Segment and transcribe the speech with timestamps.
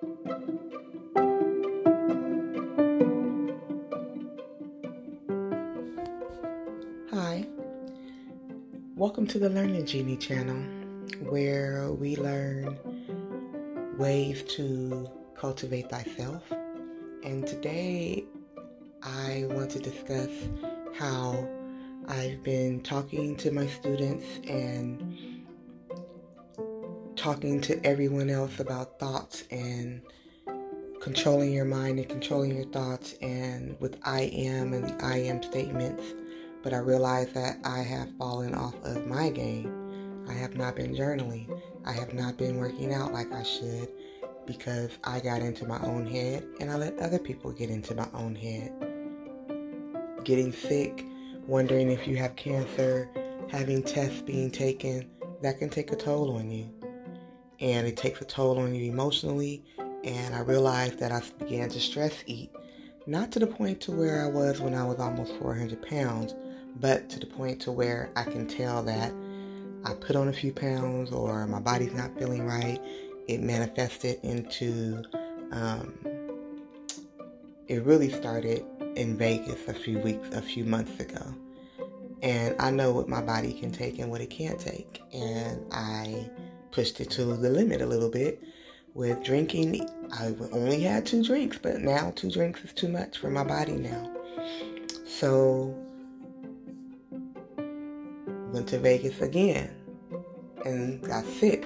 [0.00, 0.06] Hi,
[8.96, 10.56] welcome to the Learning Genie channel
[11.28, 12.78] where we learn
[13.98, 16.50] ways to cultivate thyself.
[17.22, 18.24] And today
[19.02, 20.30] I want to discuss
[20.94, 21.46] how
[22.08, 25.09] I've been talking to my students and
[27.20, 30.00] talking to everyone else about thoughts and
[31.02, 35.42] controlling your mind and controlling your thoughts and with I am and the I am
[35.42, 36.02] statements.
[36.62, 40.24] But I realize that I have fallen off of my game.
[40.30, 41.60] I have not been journaling.
[41.84, 43.90] I have not been working out like I should
[44.46, 48.08] because I got into my own head and I let other people get into my
[48.14, 48.72] own head.
[50.24, 51.04] Getting sick,
[51.46, 53.10] wondering if you have cancer,
[53.50, 55.06] having tests being taken,
[55.42, 56.79] that can take a toll on you.
[57.60, 59.64] And it takes a toll on you emotionally.
[60.04, 62.50] And I realized that I began to stress eat.
[63.06, 66.34] Not to the point to where I was when I was almost 400 pounds,
[66.76, 69.12] but to the point to where I can tell that
[69.84, 72.80] I put on a few pounds or my body's not feeling right.
[73.28, 75.02] It manifested into,
[75.52, 75.94] um,
[77.68, 78.64] it really started
[78.96, 81.34] in Vegas a few weeks, a few months ago.
[82.22, 85.00] And I know what my body can take and what it can't take.
[85.12, 86.28] And I
[86.70, 88.42] pushed it to the limit a little bit
[88.94, 89.88] with drinking.
[90.12, 93.72] I only had two drinks, but now two drinks is too much for my body
[93.72, 94.10] now.
[95.06, 95.74] So
[98.52, 99.70] went to Vegas again
[100.64, 101.64] and got sick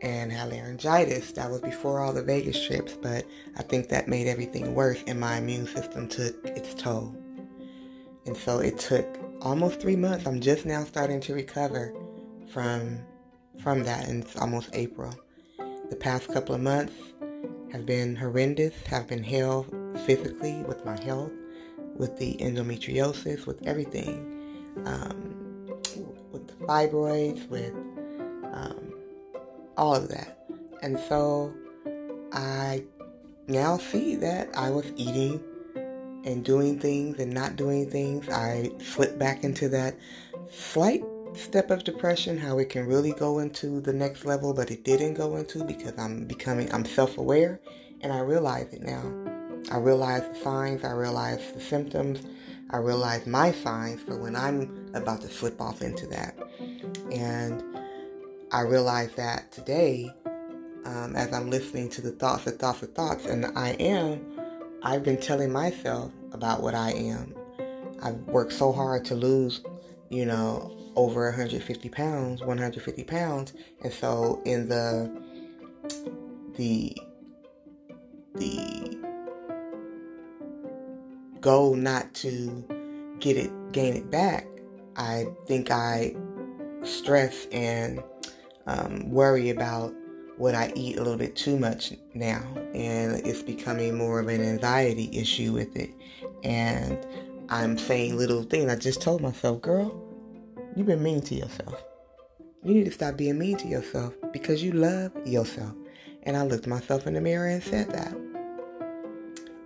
[0.00, 1.32] and had laryngitis.
[1.32, 5.20] That was before all the Vegas trips, but I think that made everything worse and
[5.20, 7.14] my immune system took its toll.
[8.26, 9.06] And so it took
[9.40, 10.26] almost three months.
[10.26, 11.94] I'm just now starting to recover
[12.52, 13.00] from
[13.60, 15.14] from that and it's almost April.
[15.90, 16.94] The past couple of months
[17.72, 19.66] have been horrendous, have been hell
[20.06, 21.32] physically with my health,
[21.96, 24.34] with the endometriosis, with everything.
[24.84, 25.38] Um,
[26.32, 27.72] with the fibroids, with
[28.52, 28.94] um,
[29.76, 30.38] all of that.
[30.82, 31.52] And so
[32.32, 32.84] I
[33.46, 35.42] now see that I was eating
[36.24, 38.28] and doing things and not doing things.
[38.28, 39.96] I slipped back into that
[40.50, 41.02] slight
[41.38, 45.14] step of depression, how it can really go into the next level, but it didn't
[45.14, 47.60] go into because I'm becoming, I'm self aware
[48.00, 49.02] and I realize it now.
[49.70, 52.20] I realize the signs, I realize the symptoms,
[52.70, 56.34] I realize my signs for when I'm about to slip off into that.
[57.12, 57.62] And
[58.50, 60.10] I realize that today,
[60.84, 64.24] um, as I'm listening to the thoughts, the thoughts, the thoughts, and I am,
[64.82, 67.34] I've been telling myself about what I am.
[68.02, 69.62] I've worked so hard to lose,
[70.08, 73.52] you know, over 150 pounds, 150 pounds,
[73.84, 75.08] and so in the
[76.56, 76.94] the
[78.34, 78.98] the
[81.40, 82.64] goal not to
[83.20, 84.48] get it, gain it back,
[84.96, 86.16] I think I
[86.82, 88.02] stress and
[88.66, 89.94] um, worry about
[90.36, 92.42] what I eat a little bit too much now,
[92.74, 95.90] and it's becoming more of an anxiety issue with it.
[96.42, 96.98] And
[97.50, 98.70] I'm saying little things.
[98.70, 100.07] I just told myself, girl,
[100.78, 101.82] you've been mean to yourself.
[102.62, 105.74] You need to stop being mean to yourself because you love yourself.
[106.22, 108.14] And I looked myself in the mirror and said that.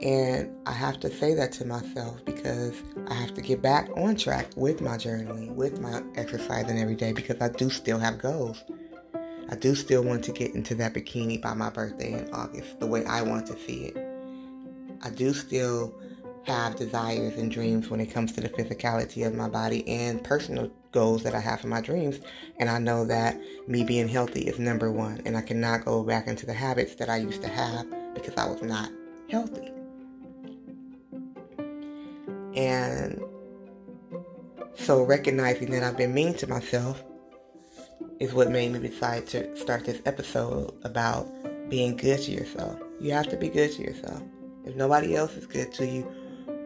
[0.00, 2.74] And I have to say that to myself because
[3.08, 7.12] I have to get back on track with my journaling, with my exercising every day
[7.12, 8.64] because I do still have goals.
[9.50, 12.86] I do still want to get into that bikini by my birthday in August, the
[12.86, 13.96] way I want to see it.
[15.02, 15.94] I do still
[16.44, 20.70] have desires and dreams when it comes to the physicality of my body and personal
[20.94, 22.20] goals that I have for my dreams.
[22.58, 23.38] And I know that
[23.68, 25.20] me being healthy is number one.
[25.26, 28.46] And I cannot go back into the habits that I used to have because I
[28.46, 28.90] was not
[29.28, 29.70] healthy.
[32.56, 33.20] And
[34.76, 37.02] so recognizing that I've been mean to myself
[38.20, 41.28] is what made me decide to start this episode about
[41.68, 42.78] being good to yourself.
[43.00, 44.22] You have to be good to yourself.
[44.64, 46.10] If nobody else is good to you,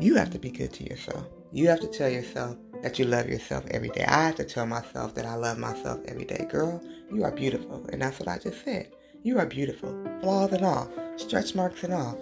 [0.00, 1.26] you have to be good to yourself.
[1.52, 4.04] You have to tell yourself that you love yourself every day.
[4.04, 6.46] I have to tell myself that I love myself every day.
[6.50, 7.86] Girl, you are beautiful.
[7.92, 8.90] And that's what I just said.
[9.22, 9.90] You are beautiful.
[10.20, 10.90] Flaws and all.
[11.16, 12.18] Stretch marks and all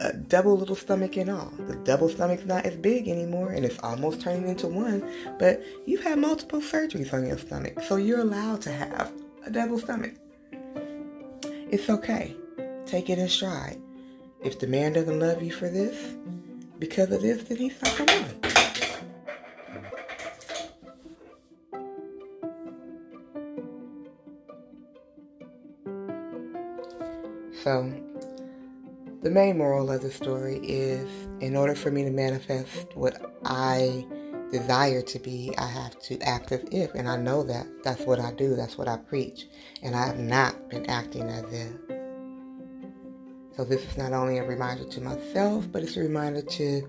[0.00, 1.52] a double little stomach and all.
[1.66, 5.08] The double stomach's not as big anymore and it's almost turning into one,
[5.38, 9.12] but you've had multiple surgeries on your stomach, so you're allowed to have
[9.46, 10.14] a double stomach.
[11.42, 12.36] It's okay.
[12.86, 13.80] Take it in stride.
[14.42, 16.14] If the man doesn't love you for this,
[16.88, 18.24] because of this, then he's not one.
[27.62, 27.90] So,
[29.22, 31.08] the main moral of the story is
[31.40, 34.04] in order for me to manifest what I
[34.52, 36.94] desire to be, I have to act as if.
[36.94, 37.66] And I know that.
[37.82, 38.54] That's what I do.
[38.54, 39.46] That's what I preach.
[39.82, 41.83] And I have not been acting as if.
[43.56, 46.88] So this is not only a reminder to myself, but it's a reminder to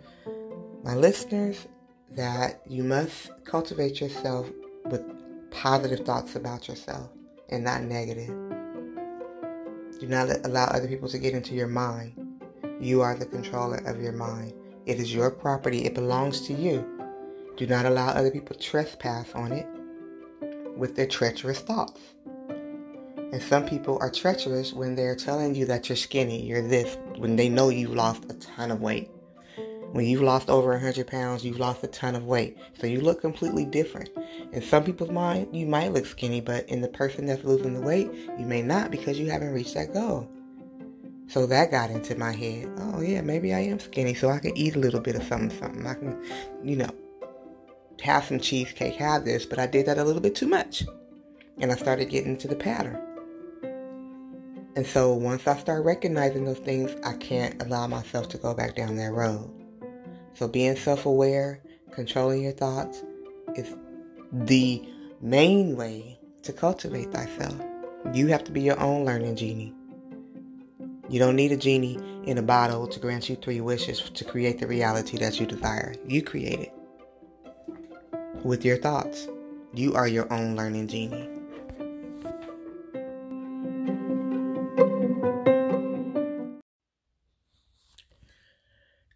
[0.83, 1.67] my listeners
[2.11, 4.49] that you must cultivate yourself
[4.85, 5.03] with
[5.51, 7.09] positive thoughts about yourself
[7.49, 8.33] and not negative.
[9.99, 12.41] Do not allow other people to get into your mind.
[12.81, 14.53] You are the controller of your mind.
[14.87, 15.85] It is your property.
[15.85, 16.83] It belongs to you.
[17.57, 19.67] Do not allow other people trespass on it
[20.75, 22.14] with their treacherous thoughts.
[23.35, 27.35] And some people are treacherous when they're telling you that you're skinny, you're this, when
[27.35, 29.11] they know you've lost a ton of weight.
[29.91, 32.57] When you've lost over 100 pounds, you've lost a ton of weight.
[32.79, 34.09] So you look completely different.
[34.53, 37.81] In some people's mind, you might look skinny, but in the person that's losing the
[37.81, 38.09] weight,
[38.39, 40.29] you may not because you haven't reached that goal.
[41.27, 42.71] So that got into my head.
[42.77, 45.59] Oh yeah, maybe I am skinny, so I can eat a little bit of something,
[45.59, 45.85] something.
[45.85, 46.23] I can,
[46.63, 46.91] you know,
[48.01, 50.85] have some cheesecake, have this, but I did that a little bit too much.
[51.57, 53.01] And I started getting into the pattern.
[54.75, 58.75] And so once I start recognizing those things, I can't allow myself to go back
[58.75, 59.49] down that road.
[60.33, 61.61] So being self aware,
[61.91, 63.03] controlling your thoughts
[63.55, 63.73] is
[64.33, 64.83] the
[65.21, 67.55] main way to cultivate thyself.
[68.13, 69.73] You have to be your own learning genie.
[71.07, 74.59] You don't need a genie in a bottle to grant you three wishes to create
[74.59, 75.95] the reality that you desire.
[76.05, 76.73] You create it
[78.43, 79.27] with your thoughts.
[79.73, 81.34] You are your own learning genie.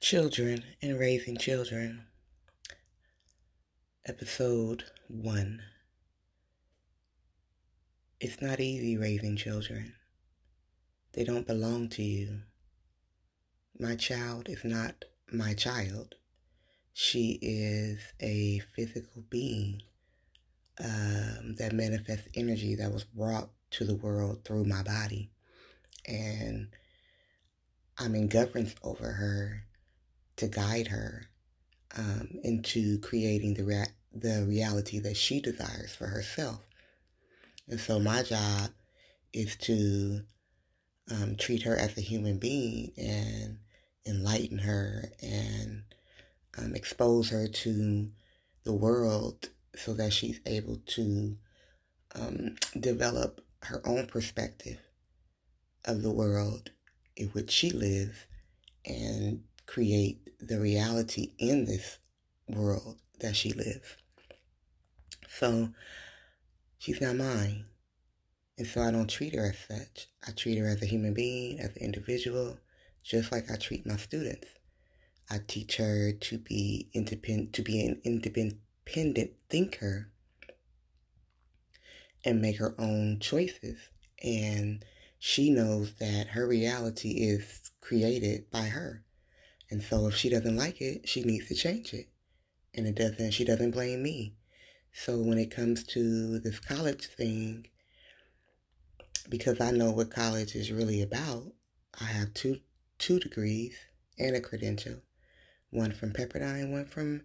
[0.10, 2.08] Children and Raising Children,
[4.08, 5.62] Episode 1.
[8.20, 9.94] It's not easy raising children.
[11.14, 12.40] They don't belong to you.
[13.80, 16.16] My child is not my child.
[16.92, 19.84] She is a physical being
[20.84, 25.30] um, that manifests energy that was brought to the world through my body.
[26.08, 26.70] And
[28.00, 29.66] I'm in governance over her
[30.40, 31.26] to guide her
[31.98, 36.62] um, into creating the, rea- the reality that she desires for herself.
[37.68, 38.72] And so my job
[39.34, 40.22] is to
[41.12, 43.60] um, treat her as a human being and
[44.06, 45.84] enlighten her and
[46.58, 48.10] um, expose her to
[48.64, 51.38] the world so that she's able to
[52.16, 54.80] um, develop her own perspective
[55.86, 56.72] of the world
[57.16, 58.26] in which she lives
[58.86, 62.00] and create the reality in this
[62.48, 63.98] world that she lives.
[65.30, 65.70] So
[66.80, 67.66] she's not mine.
[68.58, 70.08] And so I don't treat her as such.
[70.28, 72.58] I treat her as a human being, as an individual,
[73.04, 74.48] just like I treat my students.
[75.30, 80.12] I teach her to be independent, to be an independent thinker
[82.26, 83.78] and make her own choices.
[84.24, 84.84] And
[85.20, 89.04] she knows that her reality is created by her.
[89.72, 92.10] And so if she doesn't like it, she needs to change it.
[92.74, 94.36] And it doesn't, she doesn't blame me.
[94.92, 97.68] So when it comes to this college thing,
[99.30, 101.44] because I know what college is really about.
[102.00, 102.60] I have two
[102.98, 103.76] two degrees
[104.18, 105.02] and a credential,
[105.70, 107.22] one from Pepperdine, one from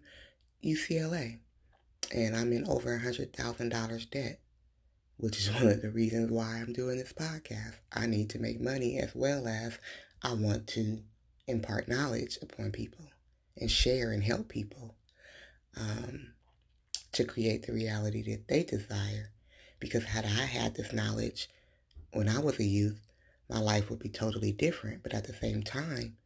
[0.63, 1.39] UCLA,
[2.13, 4.39] and I'm in over a hundred thousand dollars debt,
[5.17, 7.75] which is one of the reasons why I'm doing this podcast.
[7.91, 9.79] I need to make money as well as
[10.21, 10.99] I want to
[11.47, 13.05] impart knowledge upon people
[13.57, 14.95] and share and help people
[15.77, 16.33] um,
[17.11, 19.31] to create the reality that they desire.
[19.79, 21.49] Because had I had this knowledge
[22.13, 22.99] when I was a youth,
[23.49, 25.03] my life would be totally different.
[25.03, 26.17] But at the same time,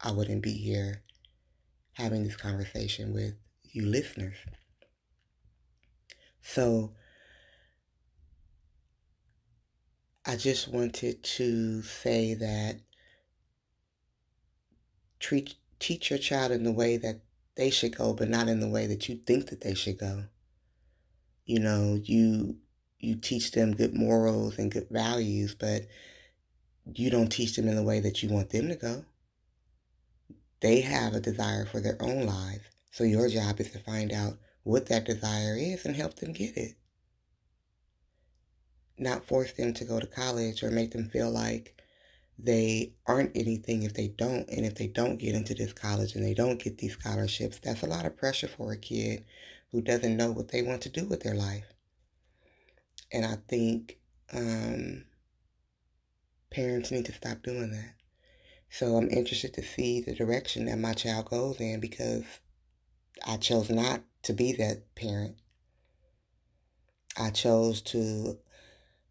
[0.00, 1.02] I wouldn't be here
[1.92, 3.34] having this conversation with
[3.64, 4.36] you listeners.
[6.40, 6.92] So
[10.24, 12.80] I just wanted to say that
[15.18, 17.20] treat teach your child in the way that
[17.56, 20.24] they should go, but not in the way that you think that they should go.
[21.44, 22.58] You know, you
[22.98, 25.82] you teach them good morals and good values, but
[26.94, 29.04] you don't teach them in the way that you want them to go.
[30.60, 32.64] They have a desire for their own lives.
[32.90, 36.56] So your job is to find out what that desire is and help them get
[36.56, 36.74] it.
[38.98, 41.77] Not force them to go to college or make them feel like
[42.38, 44.48] they aren't anything if they don't.
[44.48, 47.82] And if they don't get into this college and they don't get these scholarships, that's
[47.82, 49.24] a lot of pressure for a kid
[49.72, 51.66] who doesn't know what they want to do with their life.
[53.12, 53.98] And I think
[54.32, 55.04] um,
[56.50, 57.94] parents need to stop doing that.
[58.70, 62.24] So I'm interested to see the direction that my child goes in because
[63.26, 65.36] I chose not to be that parent.
[67.16, 68.38] I chose to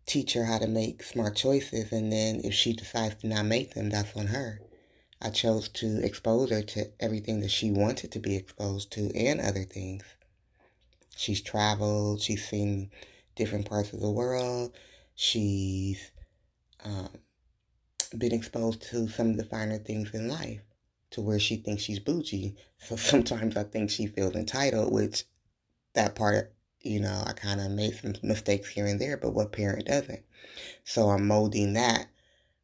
[0.08, 3.76] teach her how to make smart choices, and then if she decides to not make
[3.76, 4.62] them, that's on her.
[5.22, 9.42] I chose to expose her to everything that she wanted to be exposed to and
[9.42, 10.04] other things.
[11.16, 12.92] She's traveled, she's seen
[13.36, 14.76] different parts of the world,
[15.16, 16.12] she's
[16.84, 17.10] um,
[18.18, 20.62] been exposed to some of the finer things in life
[21.12, 22.56] to where she thinks she's bougie.
[22.78, 25.26] So sometimes I think she feels entitled, which
[25.94, 26.54] that part,
[26.88, 30.24] you know, I kind of made some mistakes here and there, but what parent doesn't?
[30.84, 32.08] So I'm molding that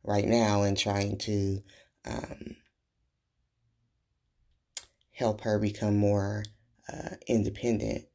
[0.03, 1.61] right now and trying to
[2.05, 2.55] um,
[5.11, 6.43] help her become more
[6.91, 8.05] uh, independent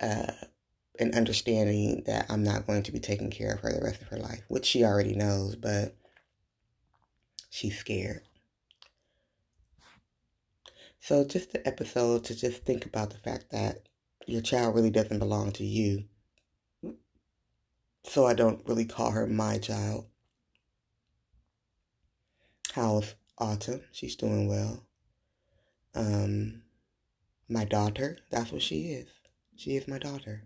[0.00, 0.32] uh,
[0.98, 4.08] and understanding that I'm not going to be taking care of her the rest of
[4.08, 5.96] her life, which she already knows, but
[7.50, 8.22] she's scared.
[11.00, 13.88] So, just the episode to just think about the fact that
[14.28, 16.04] your child really doesn't belong to you.
[18.04, 20.06] So, I don't really call her my child.
[22.72, 23.82] How's Autumn?
[23.92, 24.84] She's doing well.
[25.94, 26.62] Um,
[27.48, 29.08] my daughter, that's what she is.
[29.56, 30.44] She is my daughter.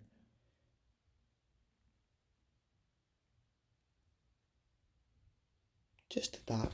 [6.08, 6.72] Just a thought.